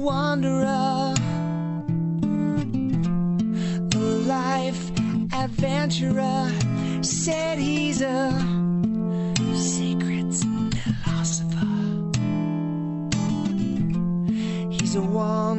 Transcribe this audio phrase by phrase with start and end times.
[0.00, 1.14] wanderer,
[3.92, 4.90] a life
[5.32, 6.50] adventurer.
[7.02, 8.30] Said he's a
[9.54, 10.32] secret
[10.84, 11.66] philosopher.
[14.70, 15.49] He's a wandering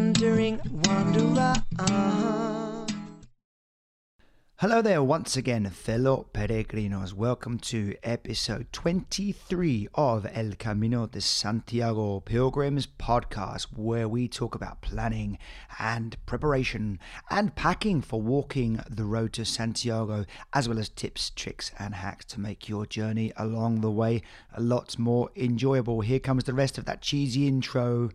[4.62, 7.14] Hello there, once again, fellow peregrinos.
[7.14, 14.82] Welcome to episode 23 of El Camino de Santiago Pilgrims podcast, where we talk about
[14.82, 15.40] planning
[15.80, 17.00] and preparation
[17.32, 22.26] and packing for walking the road to Santiago, as well as tips, tricks, and hacks
[22.26, 24.22] to make your journey along the way
[24.54, 26.02] a lot more enjoyable.
[26.02, 28.12] Here comes the rest of that cheesy intro.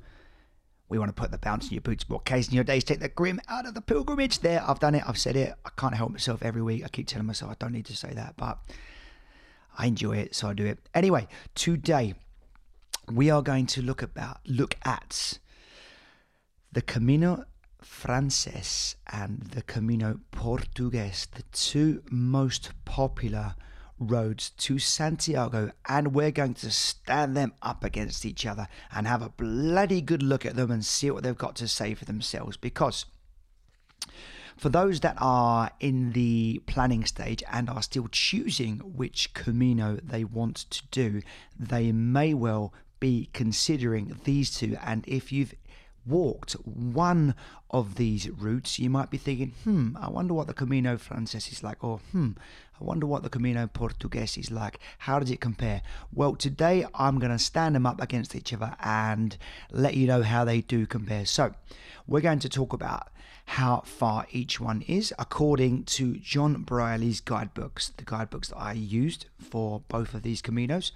[0.88, 3.00] We want to put the bounce in your boots, more case in your days, take
[3.00, 4.38] the grim out of the pilgrimage.
[4.40, 5.54] There, I've done it, I've said it.
[5.64, 6.84] I can't help myself every week.
[6.84, 8.59] I keep telling myself I don't need to say that, but
[9.76, 10.78] I enjoy it, so I do it.
[10.95, 12.14] Anyway, today
[13.10, 15.38] we are going to look about look at
[16.72, 17.45] the Camino
[17.82, 23.54] Frances and the Camino Portugues, the two most popular
[23.98, 29.22] roads to Santiago, and we're going to stand them up against each other and have
[29.22, 32.56] a bloody good look at them and see what they've got to say for themselves.
[32.56, 33.06] Because
[34.56, 40.24] for those that are in the planning stage and are still choosing which Camino they
[40.24, 41.22] want to do,
[41.58, 44.76] they may well be considering these two.
[44.82, 45.54] And if you've
[46.06, 47.34] walked one
[47.70, 51.62] of these routes, you might be thinking, hmm, I wonder what the Camino Frances is
[51.62, 52.32] like, or hmm,
[52.79, 54.79] I wonder what the Camino Portugues is like.
[54.99, 55.80] How does it compare?
[56.13, 59.37] Well, today I'm going to stand them up against each other and
[59.73, 61.24] let you know how they do compare.
[61.24, 61.54] So,
[62.07, 63.09] we're going to talk about
[63.47, 69.27] how far each one is according to John Brierley's guidebooks, the guidebooks that I used
[69.38, 70.91] for both of these Caminos.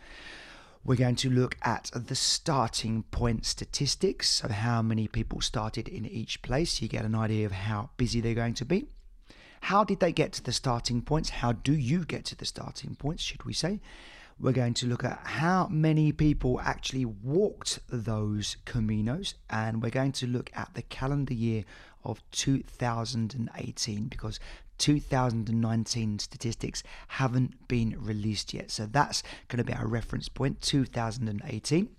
[0.84, 6.04] We're going to look at the starting point statistics, so how many people started in
[6.06, 6.82] each place.
[6.82, 8.86] You get an idea of how busy they're going to be.
[9.60, 11.30] How did they get to the starting points?
[11.30, 13.80] How do you get to the starting points, should we say?
[14.38, 20.12] We're going to look at how many people actually walked those Caminos, and we're going
[20.12, 21.64] to look at the calendar year
[22.04, 24.40] of 2018 because
[24.78, 28.70] 2019 statistics haven't been released yet.
[28.70, 31.90] So that's going to be our reference point 2018.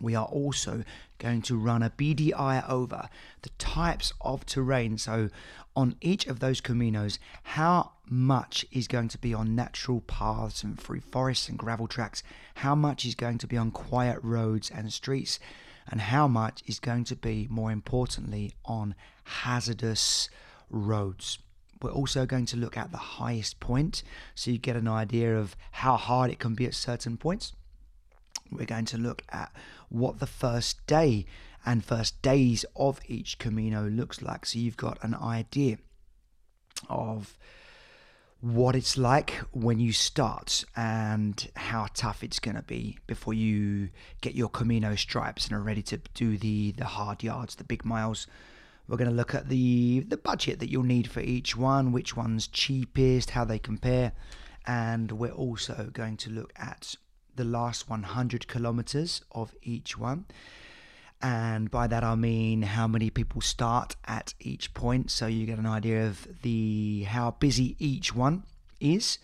[0.00, 0.84] We are also
[1.18, 3.08] going to run a BDI over
[3.42, 4.98] the types of terrain.
[4.98, 5.30] So,
[5.74, 10.78] on each of those caminos, how much is going to be on natural paths and
[10.78, 12.22] through forests and gravel tracks?
[12.56, 15.38] How much is going to be on quiet roads and streets?
[15.88, 20.28] And how much is going to be, more importantly, on hazardous
[20.68, 21.38] roads?
[21.80, 24.02] We're also going to look at the highest point
[24.34, 27.52] so you get an idea of how hard it can be at certain points.
[28.50, 29.52] We're going to look at
[29.88, 31.26] what the first day
[31.64, 35.78] and first days of each Camino looks like so you've got an idea
[36.88, 37.36] of
[38.40, 43.88] what it's like when you start and how tough it's going to be before you
[44.20, 47.84] get your Camino stripes and are ready to do the the hard yards, the big
[47.84, 48.26] miles.
[48.86, 52.16] We're going to look at the the budget that you'll need for each one, which
[52.16, 54.12] one's cheapest, how they compare,
[54.66, 56.94] and we're also going to look at
[57.36, 60.26] the last 100 kilometers of each one.
[61.22, 65.58] And by that I mean how many people start at each point, so you get
[65.58, 68.42] an idea of the how busy each one
[68.80, 69.18] is.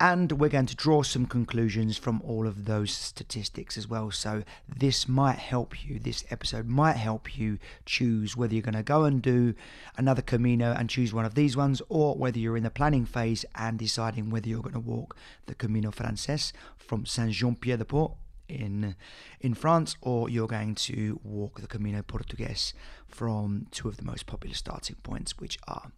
[0.00, 4.12] And we're going to draw some conclusions from all of those statistics as well.
[4.12, 8.84] So, this might help you, this episode might help you choose whether you're going to
[8.84, 9.54] go and do
[9.96, 13.44] another Camino and choose one of these ones, or whether you're in the planning phase
[13.56, 16.52] and deciding whether you're going to walk the Camino Frances
[16.88, 18.14] from Saint Jean Pied de Port
[18.48, 18.96] in
[19.40, 22.72] in France, or you're going to walk the Camino Portugues
[23.06, 25.92] from two of the most popular starting points, which are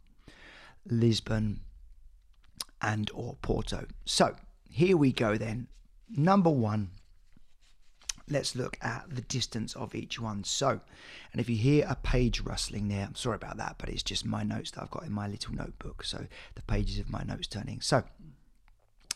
[0.85, 1.61] Lisbon
[2.83, 3.87] and or Porto.
[4.05, 4.35] So
[4.69, 5.69] here we go then.
[6.09, 6.91] Number one,
[8.29, 10.43] let's look at the distance of each one.
[10.43, 10.81] So,
[11.33, 14.25] and if you hear a page rustling there, I'm sorry about that, but it's just
[14.27, 16.05] my notes that I've got in my little notebook.
[16.05, 16.27] So
[16.57, 17.81] the pages of my notes turning.
[17.81, 18.03] So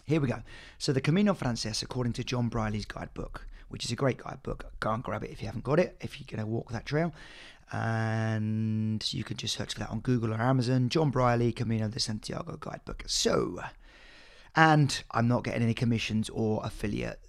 [0.04, 0.42] here we go.
[0.78, 4.66] So the Camino Frances, according to John Brierley's guidebook, which is a great guidebook.
[4.80, 6.86] Go and grab it if you haven't got it, if you're going to walk that
[6.86, 7.12] trail.
[7.72, 10.88] And you can just search for that on Google or Amazon.
[10.88, 13.02] John Brierley, Camino de Santiago guidebook.
[13.06, 13.60] So,
[14.54, 17.20] and I'm not getting any commissions or affiliate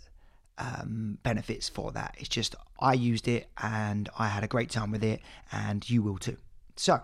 [0.57, 2.16] um, benefits for that.
[2.18, 6.04] It's just I used it and I had a great time with it, and you
[6.04, 6.38] will too.
[6.75, 7.01] So,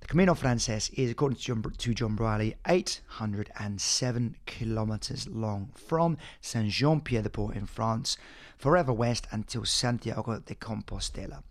[0.00, 6.70] the Camino Frances is, according to John, to John Brierley, 807 kilometers long from Saint
[6.70, 8.16] Jean Pied de Port in France,
[8.56, 11.42] forever west until Santiago de Compostela.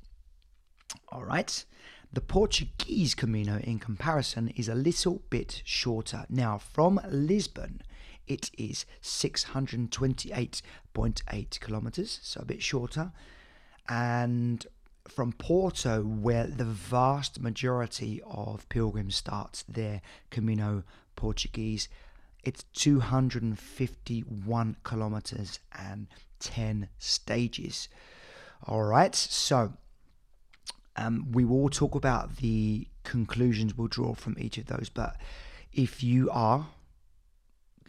[1.09, 1.65] All right.
[2.11, 6.25] The Portuguese Camino, in comparison, is a little bit shorter.
[6.27, 7.83] Now, from Lisbon,
[8.25, 13.11] it is 628.8 kilometers, so a bit shorter.
[13.87, 14.65] And
[15.11, 20.83] from Porto, where the vast majority of pilgrims start their Camino
[21.15, 21.89] Portuguese,
[22.43, 26.07] it's 251 kilometers and
[26.39, 27.89] 10 stages.
[28.67, 29.73] All right, so
[30.95, 34.89] um, we will talk about the conclusions we'll draw from each of those.
[34.89, 35.17] But
[35.73, 36.67] if you are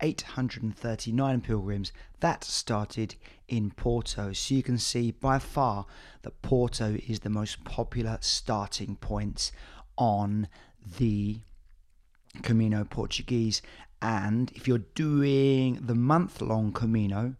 [0.00, 3.16] 26,839 pilgrims that started
[3.48, 4.32] in Porto.
[4.32, 5.86] So you can see by far
[6.22, 9.50] that Porto is the most popular starting point
[9.96, 10.48] on
[10.98, 11.40] the
[12.42, 13.60] Camino Portuguese.
[14.00, 17.34] And if you're doing the month long Camino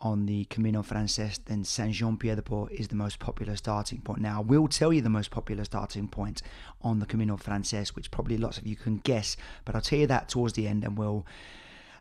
[0.00, 4.00] on the Camino Frances, then Saint Jean Pied de Port is the most popular starting
[4.00, 4.20] point.
[4.20, 6.42] Now, I will tell you the most popular starting point
[6.80, 10.08] on the Camino Frances, which probably lots of you can guess, but I'll tell you
[10.08, 11.24] that towards the end and we'll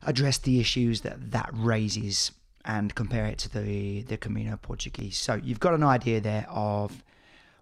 [0.04, 2.32] address the issues that that raises
[2.66, 5.18] and compare it to the, the Camino Portuguese.
[5.18, 7.04] So you've got an idea there of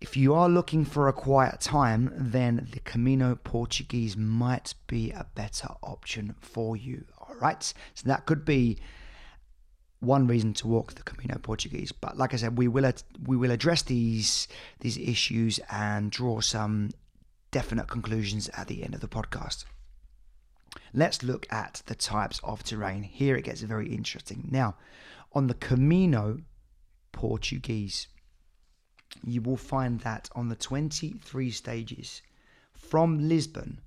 [0.00, 5.26] if you are looking for a quiet time, then the Camino Portuguese might be a
[5.34, 7.04] better option for you.
[7.18, 8.78] All right, so that could be
[10.00, 11.92] one reason to walk the Camino Portuguese.
[11.92, 12.92] But like I said, we will
[13.24, 14.48] we will address these
[14.80, 16.90] these issues and draw some
[17.50, 19.64] definite conclusions at the end of the podcast.
[20.92, 23.02] Let's look at the types of terrain.
[23.02, 24.48] Here it gets very interesting.
[24.50, 24.76] Now,
[25.32, 26.38] on the Camino
[27.12, 28.08] Portuguese,
[29.24, 32.22] you will find that on the 23 stages
[32.72, 33.80] from Lisbon,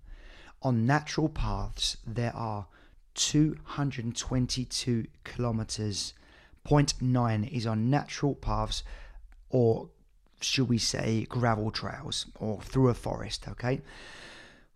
[0.62, 2.68] on natural paths, there are
[3.16, 6.14] 222 kilometers.
[6.66, 8.84] 0.9 is on natural paths,
[9.50, 9.90] or
[10.42, 13.82] should we say gravel trails, or through a forest, okay?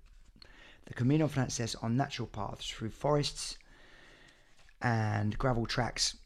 [0.86, 3.56] the Camino Frances on natural paths through forests
[4.80, 6.16] and gravel tracks.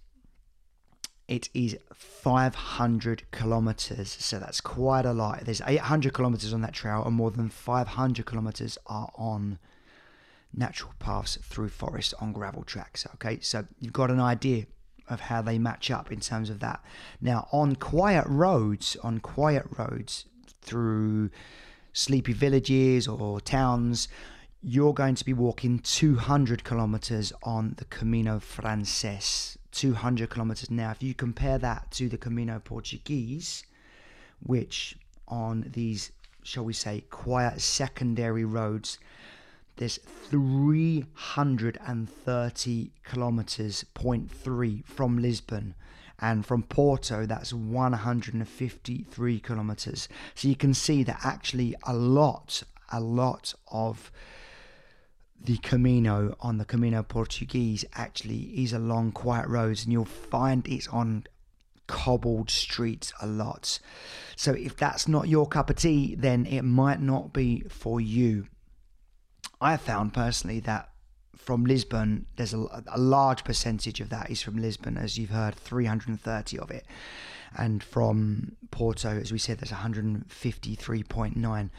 [1.28, 5.44] It is 500 kilometers, so that's quite a lot.
[5.44, 9.60] There's 800 kilometers on that trail, and more than 500 kilometers are on
[10.54, 13.06] natural paths through forest on gravel tracks.
[13.14, 14.66] Okay, so you've got an idea
[15.08, 16.82] of how they match up in terms of that.
[17.20, 20.26] Now, on quiet roads, on quiet roads
[20.60, 21.30] through
[21.92, 24.08] sleepy villages or towns,
[24.62, 29.56] you're going to be walking 200 kilometers on the Camino Frances.
[29.72, 30.70] 200 kilometers.
[30.70, 33.64] Now, if you compare that to the Camino Portuguese,
[34.42, 34.96] which
[35.28, 36.10] on these,
[36.42, 38.98] shall we say, quiet secondary roads,
[39.78, 45.74] there's 330 kilometers, 0.3 from Lisbon.
[46.20, 50.08] And from Porto, that's 153 kilometers.
[50.34, 54.10] So you can see that actually a lot, a lot of
[55.40, 60.88] the Camino on the Camino Portuguese actually is along quiet roads, and you'll find it's
[60.88, 61.24] on
[61.86, 63.78] cobbled streets a lot.
[64.34, 68.48] So if that's not your cup of tea, then it might not be for you.
[69.60, 70.90] I found personally that
[71.36, 75.54] from Lisbon, there's a, a, large percentage of that is from Lisbon, as you've heard,
[75.54, 76.84] 330 of it.
[77.56, 81.70] And from Porto, as we said, there's 153.9.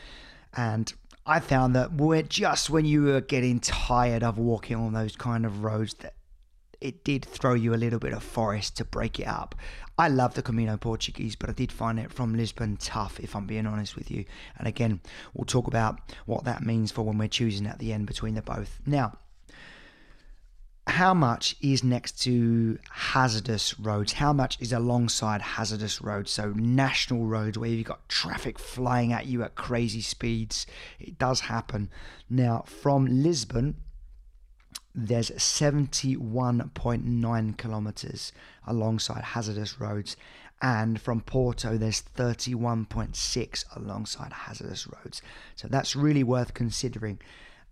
[0.53, 0.93] And
[1.25, 5.45] I found that we're just when you were getting tired of walking on those kind
[5.45, 6.13] of roads, that
[6.81, 9.55] it did throw you a little bit of forest to break it up.
[9.97, 13.45] I love the Camino Portuguese, but I did find it from Lisbon tough, if I'm
[13.45, 14.25] being honest with you.
[14.57, 15.01] And again,
[15.33, 18.41] we'll talk about what that means for when we're choosing at the end between the
[18.41, 18.79] both.
[18.85, 19.17] Now,
[20.87, 24.13] how much is next to hazardous roads?
[24.13, 26.31] How much is alongside hazardous roads?
[26.31, 30.65] So, national roads where you've got traffic flying at you at crazy speeds.
[30.99, 31.89] It does happen.
[32.29, 33.75] Now, from Lisbon,
[34.95, 38.31] there's 71.9 kilometers
[38.65, 40.15] alongside hazardous roads
[40.61, 45.21] and from Porto there's 31.6 alongside hazardous roads.
[45.55, 47.19] So that's really worth considering.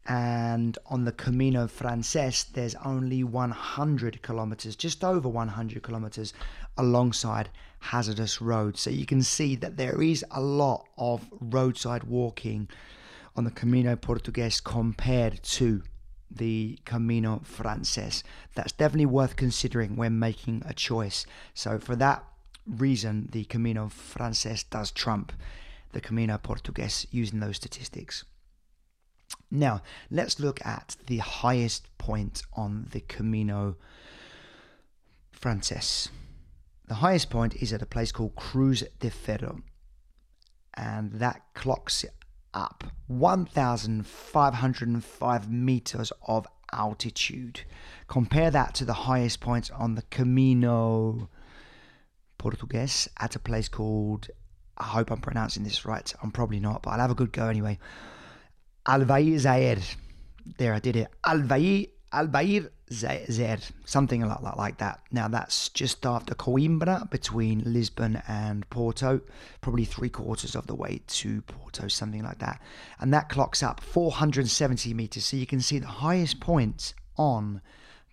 [0.08, 6.34] And on the Camino Frances there's only 100 kilometers just over 100 kilometers
[6.78, 8.80] alongside hazardous roads.
[8.80, 12.70] So you can see that there is a lot of roadside walking
[13.36, 15.84] on the Camino Portugues compared to
[16.30, 18.24] the Camino Frances.
[18.56, 21.26] That's definitely worth considering when making a choice.
[21.54, 22.24] So, for that
[22.66, 25.32] reason, the Camino Frances does trump
[25.94, 28.26] the Camino Portugues using those statistics.
[29.50, 33.78] Now, let's look at the highest point on the Camino
[35.32, 36.10] Frances.
[36.88, 39.62] The highest point is at a place called Cruz de Ferro,
[40.74, 42.06] and that clocks
[42.54, 47.62] up 1,505 meters of altitude.
[48.08, 51.30] Compare that to the highest point on the Camino
[52.38, 54.30] Portugues at a place called,
[54.78, 57.48] I hope I'm pronouncing this right, I'm probably not, but I'll have a good go
[57.48, 57.80] anyway.
[58.86, 59.80] Albair Zaire.
[60.58, 61.10] There, I did it.
[61.26, 65.02] Albair Albair Zer, something a lot like that.
[65.12, 69.22] Now that's just after Coimbra between Lisbon and Porto,
[69.60, 72.62] probably three quarters of the way to Porto, something like that.
[73.00, 75.26] And that clocks up 470 meters.
[75.26, 77.62] So you can see the highest point on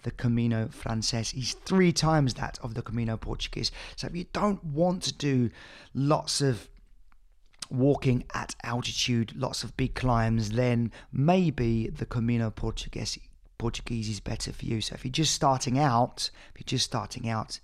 [0.03, 3.71] the Camino Frances is three times that of the Camino Portuguese.
[3.97, 5.51] So if you don't want to do
[5.95, 6.69] lots of
[7.71, 13.19] walking at altitude, lots of big climbs, then maybe the Camino Portuguese
[13.59, 14.81] Portuguese is better for you.
[14.81, 17.61] So if you're just starting out, if you're just starting out,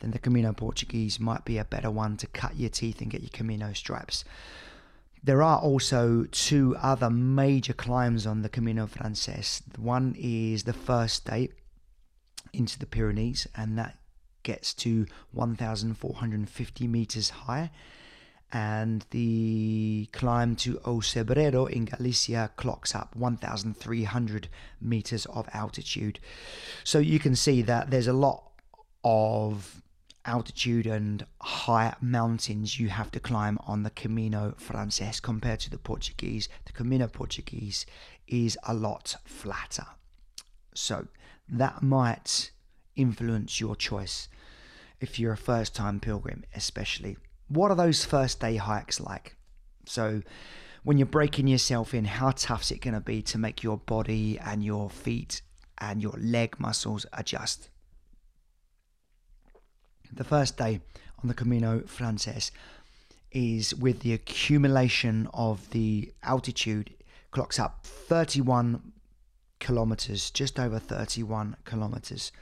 [0.00, 3.22] then the Camino Portuguese might be a better one to cut your teeth and get
[3.22, 4.24] your Camino stripes.
[5.22, 9.62] There are also two other major climbs on the Camino Frances.
[9.76, 11.50] One is the first day
[12.52, 13.98] into the Pyrenees, and that
[14.44, 17.70] gets to 1,450 meters high
[18.52, 24.48] and the climb to O Cebreiro in Galicia clocks up 1,300
[24.80, 26.18] meters of altitude.
[26.84, 28.44] So you can see that there's a lot
[29.04, 29.82] of
[30.24, 35.78] altitude and high mountains you have to climb on the Camino Frances compared to the
[35.78, 36.48] Portuguese.
[36.66, 37.86] The Camino Portuguese
[38.26, 39.86] is a lot flatter.
[40.74, 41.08] So
[41.48, 42.50] that might
[42.96, 44.28] influence your choice
[45.00, 47.16] if you're a first time pilgrim, especially
[47.48, 49.36] what are those first day hikes like?
[49.86, 50.22] So,
[50.84, 53.78] when you're breaking yourself in, how tough is it going to be to make your
[53.78, 55.42] body and your feet
[55.78, 57.68] and your leg muscles adjust?
[60.12, 60.80] The first day
[61.22, 62.50] on the Camino Frances
[63.32, 66.94] is with the accumulation of the altitude,
[67.30, 68.92] clocks up 31
[69.58, 72.32] kilometers, just over 31 kilometers.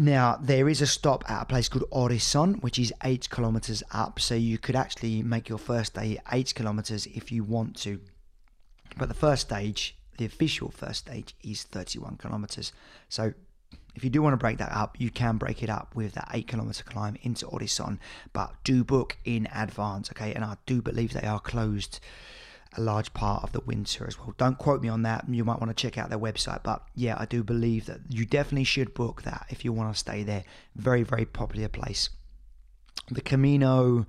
[0.00, 4.20] Now, there is a stop at a place called Orisson, which is eight kilometers up.
[4.20, 8.00] So you could actually make your first day eight kilometers if you want to.
[8.96, 12.72] But the first stage, the official first stage, is 31 kilometers.
[13.08, 13.34] So
[13.96, 16.30] if you do want to break that up, you can break it up with that
[16.32, 17.98] eight kilometer climb into Orisson,
[18.32, 20.32] but do book in advance, okay?
[20.32, 21.98] And I do believe they are closed
[22.78, 24.34] a large part of the winter as well.
[24.38, 25.24] Don't quote me on that.
[25.28, 26.62] You might want to check out their website.
[26.62, 29.98] But yeah, I do believe that you definitely should book that if you want to
[29.98, 30.44] stay there.
[30.76, 32.08] Very, very popular place.
[33.10, 34.06] The Camino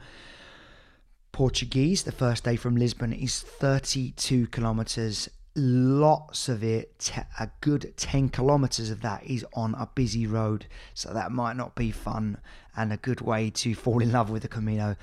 [1.32, 5.30] Portuguese, the first day from Lisbon, is 32 kilometers.
[5.56, 10.68] Lots of it, a good 10 kilometers of that is on a busy road.
[10.94, 12.38] So that might not be fun
[12.76, 14.96] and a good way to fall in love with the Camino.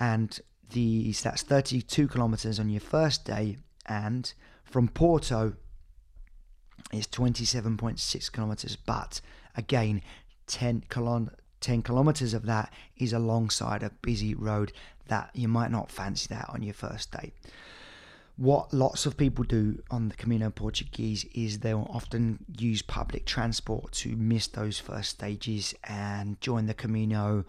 [0.00, 0.40] And
[0.72, 4.32] the so that's 32 kilometers on your first day, and
[4.64, 5.54] from Porto
[6.92, 8.76] it's 27.6 kilometers.
[8.76, 9.20] But
[9.56, 10.02] again,
[10.46, 14.72] 10 kilon 10 kilometers of that is alongside a busy road
[15.06, 17.32] that you might not fancy that on your first day.
[18.36, 23.92] What lots of people do on the Camino Portuguese is they'll often use public transport
[23.92, 27.44] to miss those first stages and join the Camino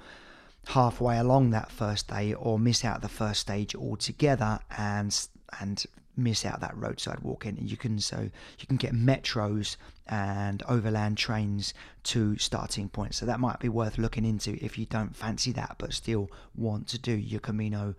[0.67, 5.27] halfway along that first day or miss out the first stage altogether and
[5.60, 8.29] and miss out that roadside walking you can so
[8.60, 9.77] you can get metros
[10.08, 14.86] and overland trains to starting points so that might be worth looking into if you
[14.86, 17.96] don't fancy that but still want to do your camino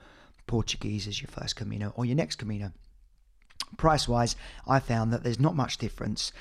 [0.47, 2.73] portuguese as your first camino or your next camino.
[3.77, 6.33] Price wise i found that there's not much difference.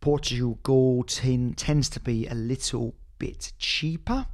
[0.00, 4.26] Portugal t- tends to be a little bit cheaper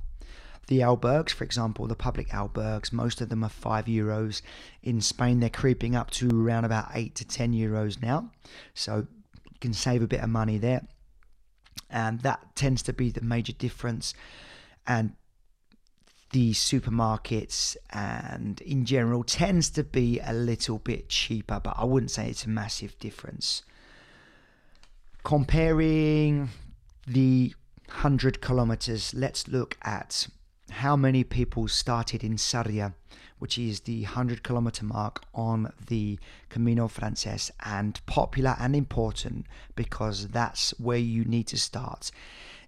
[0.68, 4.42] the albergs, for example, the public albergs, most of them are five euros.
[4.82, 8.30] In Spain, they're creeping up to around about eight to ten euros now.
[8.74, 9.06] So
[9.44, 10.86] you can save a bit of money there.
[11.90, 14.12] And that tends to be the major difference.
[14.86, 15.14] And
[16.32, 22.10] the supermarkets and in general tends to be a little bit cheaper, but I wouldn't
[22.10, 23.62] say it's a massive difference.
[25.24, 26.50] Comparing
[27.06, 27.54] the
[27.86, 30.28] 100 kilometers, let's look at
[30.70, 32.94] how many people started in Sarria,
[33.38, 40.28] which is the 100 kilometer mark on the Camino Frances, and popular and important because
[40.28, 42.10] that's where you need to start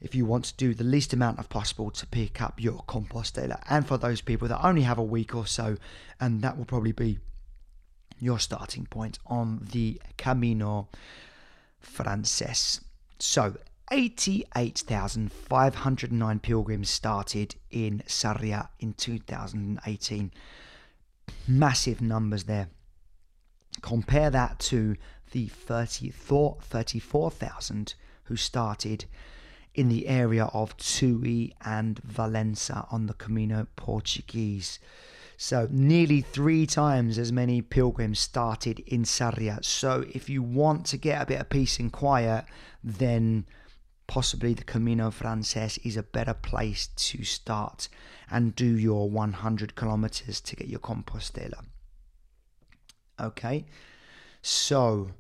[0.01, 3.61] if you want to do the least amount of possible to pick up your Compostela.
[3.69, 5.77] And for those people that only have a week or so,
[6.19, 7.19] and that will probably be
[8.19, 10.89] your starting point on the Camino
[11.81, 12.81] Frances.
[13.19, 13.57] So,
[13.91, 20.31] 88,509 pilgrims started in Sarria in 2018.
[21.49, 22.69] Massive numbers there.
[23.83, 24.95] Compare that to
[25.33, 29.05] the 34,000 who started
[29.75, 34.81] in the area of Tui and Valença on the Camino Portuguese.
[35.37, 39.65] So, nearly three times as many pilgrims started in Sarria.
[39.65, 42.45] So, if you want to get a bit of peace and quiet,
[42.85, 43.47] then
[44.11, 47.89] possibly the Camino Frances is a better place to start
[48.29, 51.65] and do your 100 kilometers to get your Compostela.
[53.21, 53.67] Okay,
[54.43, 55.13] so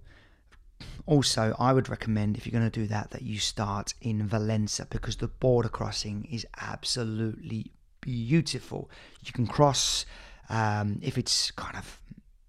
[1.07, 4.91] also I would recommend if you're going to do that that you start in Valença
[4.91, 8.91] because the border crossing is absolutely beautiful.
[9.23, 10.05] You can cross
[10.49, 12.01] um, if it's kind of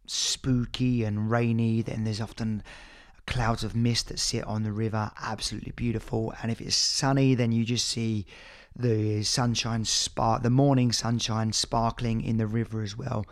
[0.08, 2.64] spooky and rainy, then there's often
[3.26, 6.34] clouds of mist that sit on the river, absolutely beautiful.
[6.42, 8.26] And if it's sunny, then you just see
[8.76, 13.26] the sunshine spark, the morning sunshine sparkling in the river as well.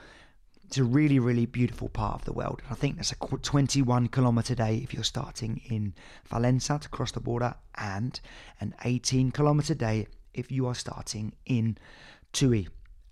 [0.66, 2.62] It's a really, really beautiful part of the world.
[2.70, 5.96] I think that's a 21 kilometer day if you're starting in
[6.32, 8.20] Valença to cross the border, and
[8.62, 11.78] an 18 kilometer day if you are starting in
[12.34, 12.68] Tui.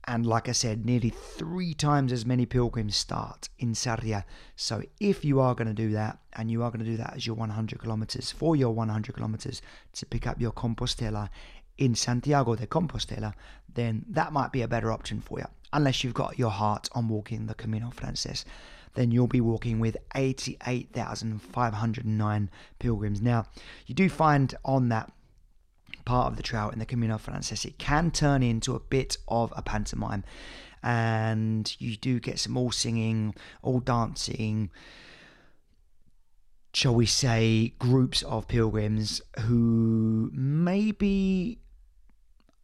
[0.09, 4.23] And like I said, nearly three times as many pilgrims start in Sarria.
[4.55, 7.15] So if you are going to do that, and you are going to do that
[7.15, 9.61] as your 100 kilometers, for your 100 kilometers
[9.93, 11.27] to pick up your Compostela
[11.77, 13.33] in Santiago de Compostela,
[13.73, 15.45] then that might be a better option for you.
[15.73, 18.45] Unless you've got your heart on walking the Camino Frances,
[18.93, 23.21] then you'll be walking with 88,509 pilgrims.
[23.21, 23.43] Now,
[23.85, 25.11] you do find on that
[26.07, 29.53] part of the trail in the Camino Frances, it can turn into a bit of
[29.55, 30.23] a pantomime.
[30.81, 34.71] And you do get some all singing, all dancing,
[36.73, 41.59] shall we say, groups of pilgrims who maybe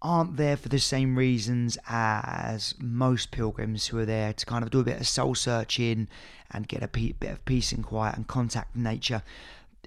[0.02, 4.70] aren't there for the same reasons as most pilgrims who are there to kind of
[4.70, 6.08] do a bit of soul searching
[6.52, 9.24] and get a bit of peace and quiet and contact nature.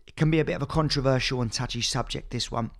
[0.06, 2.70] It can be a bit of a controversial and touchy subject, this one.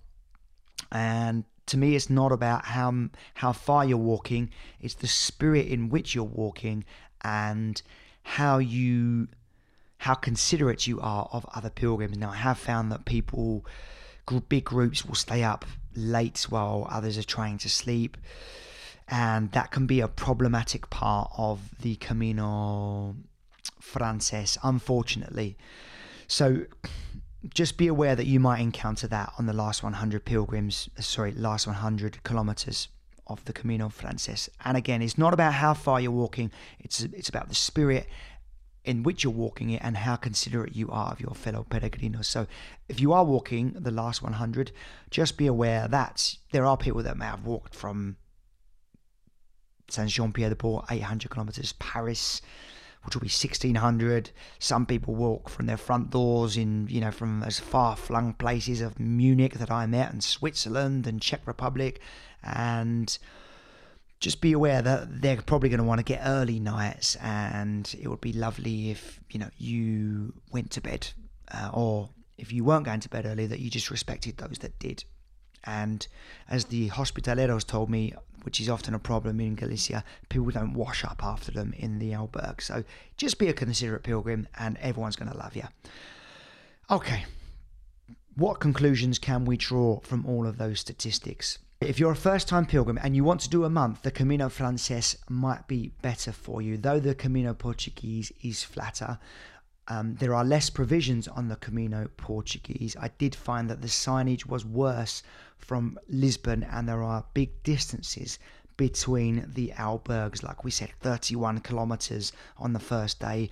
[0.91, 5.89] And to me, it's not about how how far you're walking; it's the spirit in
[5.89, 6.85] which you're walking
[7.21, 7.81] and
[8.23, 9.27] how you
[9.99, 12.17] how considerate you are of other pilgrims.
[12.17, 13.65] Now, I have found that people,
[14.47, 18.17] big groups, will stay up late while others are trying to sleep,
[19.07, 23.15] and that can be a problematic part of the Camino
[23.79, 25.57] Frances, unfortunately.
[26.27, 26.65] So,
[27.53, 31.31] just be aware that you might encounter that on the last 100 pilgrims, uh, sorry,
[31.31, 32.87] last 100 kilometers
[33.27, 34.49] of the Camino Frances.
[34.63, 38.07] And again, it's not about how far you're walking, it's, it's about the spirit
[38.83, 42.25] in which you're walking it and how considerate you are of your fellow peregrinos.
[42.25, 42.47] So,
[42.87, 44.71] if you are walking the last 100,
[45.11, 48.15] just be aware that there are people that may have walked from
[49.89, 52.41] Saint Jean Pied de Port, 800 kilometers, Paris,
[53.07, 54.31] which will be 1600.
[54.59, 58.81] Some people walk from their front doors in, you know, from as far flung places
[58.81, 62.01] of Munich that I met and Switzerland and Czech Republic.
[62.43, 63.17] And
[64.19, 68.09] just be aware that they're probably going to want to get early nights and it
[68.09, 71.07] would be lovely if, you know, you went to bed
[71.53, 74.77] uh, or if you weren't going to bed early that you just respected those that
[74.79, 75.05] did.
[75.67, 76.07] And
[76.49, 78.13] as the hospitaleros told me,
[78.47, 80.05] which is often a problem in Galicia.
[80.29, 82.61] People don't wash up after them in the albergue.
[82.61, 82.85] So
[83.17, 85.65] just be a considerate pilgrim and everyone's going to love you.
[86.89, 87.25] Okay,
[88.35, 91.59] what conclusions can we draw from all of those statistics?
[91.81, 94.47] If you're a first time pilgrim and you want to do a month, the Camino
[94.47, 96.77] Frances might be better for you.
[96.77, 99.19] Though the Camino Portuguese is flatter,
[99.89, 102.95] um, there are less provisions on the Camino Portuguese.
[102.99, 105.23] I did find that the signage was worse
[105.57, 108.37] from Lisbon, and there are big distances
[108.75, 110.43] between the albergs.
[110.43, 113.49] Like we said, 31 kilometers on the first day,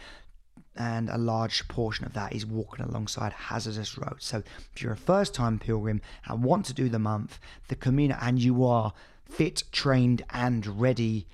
[0.76, 4.26] and a large portion of that is walking alongside hazardous roads.
[4.26, 4.44] So,
[4.74, 8.40] if you're a first time pilgrim and want to do the month, the Camino, and
[8.40, 8.94] you are
[9.24, 11.28] fit, trained, and ready,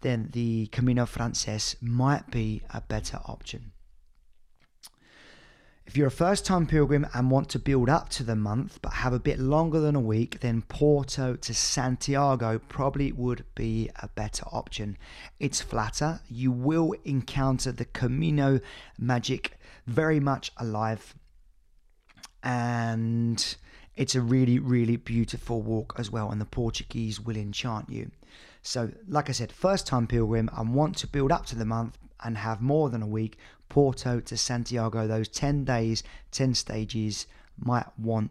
[0.00, 3.72] then the Camino Frances might be a better option.
[5.86, 8.92] If you're a first time pilgrim and want to build up to the month but
[8.92, 14.08] have a bit longer than a week, then Porto to Santiago probably would be a
[14.08, 14.98] better option.
[15.38, 18.58] It's flatter, you will encounter the Camino
[18.98, 21.14] magic very much alive,
[22.42, 23.56] and
[23.94, 28.10] it's a really, really beautiful walk as well, and the Portuguese will enchant you.
[28.60, 31.96] So, like I said, first time pilgrim and want to build up to the month
[32.24, 37.26] and have more than a week, Porto to Santiago, those 10 days, 10 stages
[37.58, 38.30] might want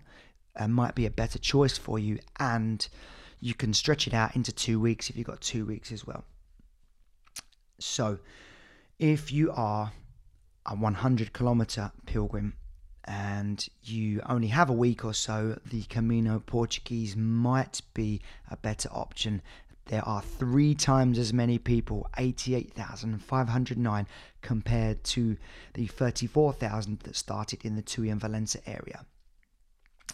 [0.55, 2.87] uh, might be a better choice for you and
[3.41, 6.23] you can stretch it out into 2 weeks if you've got 2 weeks as well.
[7.79, 8.19] So,
[8.97, 9.91] if you are
[10.65, 12.53] a 100 kilometer pilgrim
[13.03, 18.89] and you only have a week or so, the Camino Portuguese might be a better
[18.91, 19.41] option
[19.87, 24.07] there are three times as many people, 88,509,
[24.41, 25.37] compared to
[25.73, 29.05] the 34,000 that started in the Tui and Valença area.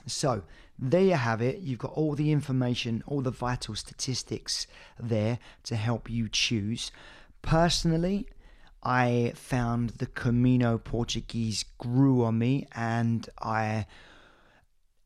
[0.08, 0.44] So,
[0.78, 1.60] there you have it.
[1.60, 4.68] You've got all the information, all the vital statistics
[5.00, 6.92] there to help you choose.
[7.42, 8.28] Personally,
[8.84, 13.86] I found the Camino Portuguese grew on me and I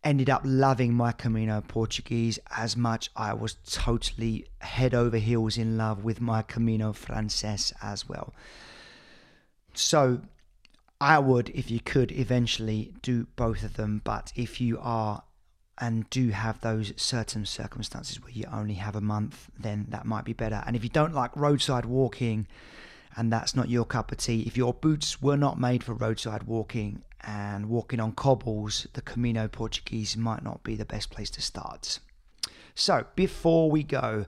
[0.05, 3.09] ended up loving my Camino Portuguese as much.
[3.15, 8.33] I was totally head over heels in love with my Camino Frances as well.
[9.73, 10.21] So
[11.01, 14.01] I would, if you could, eventually do both of them.
[14.03, 15.23] But if you are
[15.77, 20.23] and do have those certain circumstances where you only have a month, then that might
[20.23, 20.63] be better.
[20.65, 22.47] And if you don't like roadside walking,
[23.17, 26.43] and that's not your cup of tea, if your boots were not made for roadside
[26.43, 31.41] walking and walking on cobbles, the Camino Portuguese might not be the best place to
[31.41, 31.99] start.
[32.75, 34.25] So, before we go,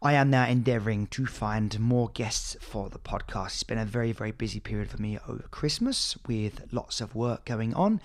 [0.00, 3.46] I am now endeavoring to find more guests for the podcast.
[3.46, 7.44] It's been a very, very busy period for me over Christmas with lots of work
[7.44, 8.00] going on.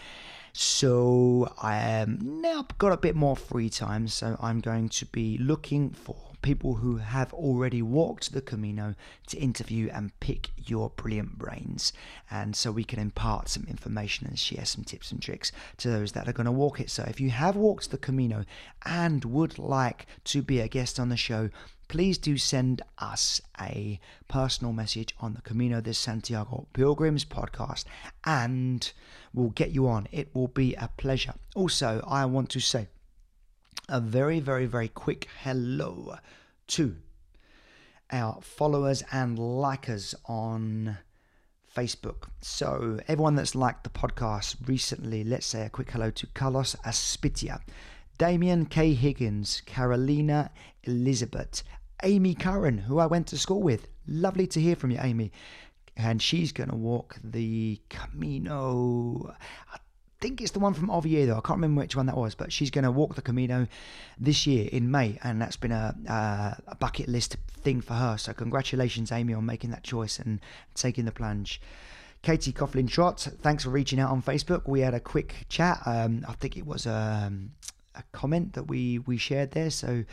[0.54, 4.08] So, I am now got a bit more free time.
[4.08, 8.94] So, I'm going to be looking for people who have already walked the Camino
[9.28, 11.92] to interview and pick your brilliant brains.
[12.30, 16.12] And so we can impart some information and share some tips and tricks to those
[16.12, 16.92] that are going to walk it.
[16.92, 18.46] So if you have walked the Camino
[18.86, 21.50] and would like to be a guest on the show,
[21.88, 27.86] please do send us a personal message on the Camino de Santiago Pilgrims podcast
[28.26, 28.92] and
[29.34, 30.08] we'll get you on.
[30.12, 31.34] It will be a pleasure.
[31.56, 32.88] Also, I want to say
[33.90, 36.16] a very, very, very quick hello
[36.68, 36.96] to
[38.12, 40.98] our followers and likers on
[41.76, 42.28] Facebook.
[42.42, 47.60] So, everyone that's liked the podcast recently, let's say a quick hello to Carlos Aspitia,
[48.18, 48.94] Damien K.
[48.94, 50.52] Higgins, Carolina
[50.84, 51.64] Elizabeth,
[52.04, 53.88] Amy Curran, who I went to school with.
[54.08, 55.32] Lovely to hear from you, Amy.
[55.98, 59.36] And she's going to walk the Camino.
[60.24, 61.34] Think it's the one from Oviedo.
[61.34, 63.68] I can't remember which one that was, but she's going to walk the Camino
[64.18, 68.16] this year in May, and that's been a, uh, a bucket list thing for her.
[68.18, 70.40] So congratulations, Amy, on making that choice and
[70.76, 71.60] taking the plunge.
[72.22, 74.66] Katie Coughlin Trot, thanks for reaching out on Facebook.
[74.66, 75.82] We had a quick chat.
[75.86, 77.52] Um, I think it was um,
[77.94, 79.72] a comment that we we shared there.
[79.72, 80.06] So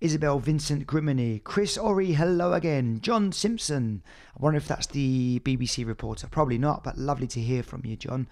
[0.00, 3.00] Isabel Vincent Grimini, Chris Ori, hello again.
[3.00, 4.04] John Simpson.
[4.38, 6.28] I wonder if that's the BBC reporter.
[6.28, 8.28] Probably not, but lovely to hear from you, John.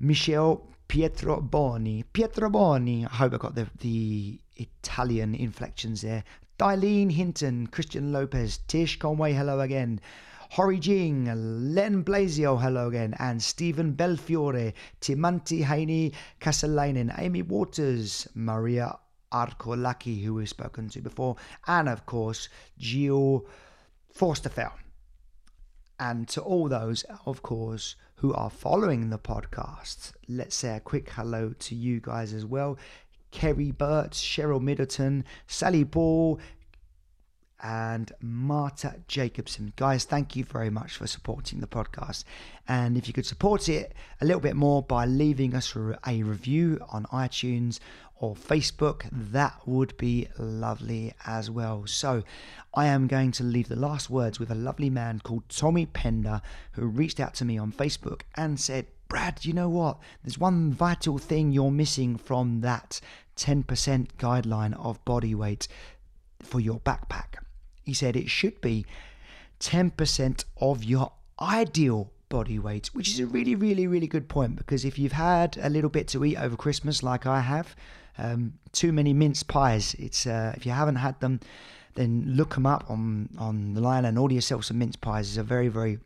[0.00, 2.04] Michelle Pietro Boni.
[2.12, 3.06] Pietro Boni.
[3.06, 6.24] I hope I got the, the Italian inflections there.
[6.58, 10.00] Dylene Hinton, Christian Lopez, Tish Conway, hello again.
[10.50, 11.24] Hori Jing,
[11.74, 18.96] Len Blasio, hello again, and Stephen Belfiore, Timanti Heine Kasalainen, Amy Waters, Maria
[19.32, 21.34] Arkolaki, who we've spoken to before,
[21.66, 23.44] and of course, Gio
[24.16, 24.78] Forsterfeld.
[25.98, 31.10] And to all those, of course, who are following the podcast, let's say a quick
[31.10, 32.78] hello to you guys as well.
[33.30, 36.38] Kerry Burt, Cheryl Middleton, Sally Ball,
[37.62, 39.72] and Marta Jacobson.
[39.76, 42.24] Guys, thank you very much for supporting the podcast.
[42.68, 46.78] And if you could support it a little bit more by leaving us a review
[46.90, 47.80] on iTunes
[48.20, 51.84] or Facebook, that would be lovely as well.
[51.86, 52.22] So,
[52.74, 56.40] I am going to leave the last words with a lovely man called Tommy Pender
[56.72, 59.98] who reached out to me on Facebook and said, Brad, you know what?
[60.22, 63.00] There's one vital thing you're missing from that
[63.36, 63.64] 10%
[64.18, 65.68] guideline of body weight
[66.42, 67.36] for your backpack.
[67.84, 68.86] He said it should be
[69.60, 74.84] 10% of your ideal body weight, which is a really, really, really good point because
[74.84, 77.76] if you've had a little bit to eat over Christmas, like I have,
[78.18, 79.94] um, too many mince pies.
[79.98, 81.40] It's uh, if you haven't had them,
[81.94, 85.28] then look them up on on the line and order yourself some mince pies.
[85.28, 85.98] It's a very, very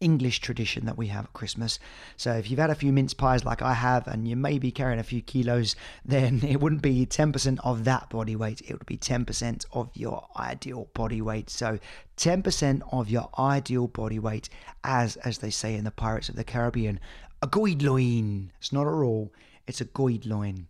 [0.00, 1.78] English tradition that we have at Christmas.
[2.16, 4.70] So if you've had a few mince pies like I have and you may be
[4.70, 8.62] carrying a few kilos, then it wouldn't be 10% of that body weight.
[8.62, 11.50] It would be 10% of your ideal body weight.
[11.50, 11.78] So
[12.16, 14.48] 10% of your ideal body weight
[14.82, 16.98] as as they say in the Pirates of the Caribbean,
[17.42, 18.50] a guideline.
[18.58, 19.32] It's not a rule,
[19.66, 20.66] it's a guideline.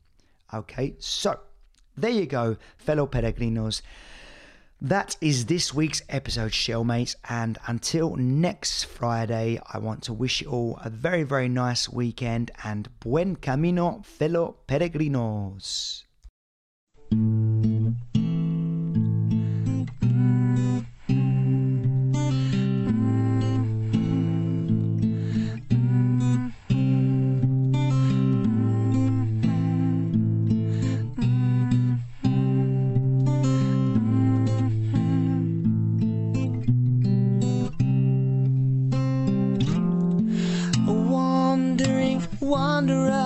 [0.53, 0.95] Okay?
[0.99, 1.39] So
[1.97, 3.83] there you go, fellow peregrinos.
[4.83, 7.15] That is this week's episode, Shellmates.
[7.29, 12.51] And until next Friday, I want to wish you all a very, very nice weekend
[12.65, 16.05] and buen camino, fellow peregrinos.
[42.81, 43.20] Wanderer